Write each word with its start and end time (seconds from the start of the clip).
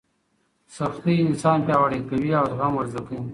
سختۍ 0.77 1.15
انسان 1.25 1.57
پیاوړی 1.67 1.99
کوي 2.09 2.31
او 2.39 2.45
زغم 2.51 2.73
ور 2.75 2.85
زده 2.91 3.01
کوي. 3.07 3.21